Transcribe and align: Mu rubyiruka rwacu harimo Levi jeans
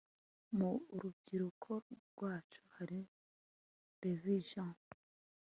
Mu 0.57 0.71
rubyiruka 0.99 1.71
rwacu 2.09 2.61
harimo 2.75 3.11
Levi 4.01 4.37
jeans 4.49 4.81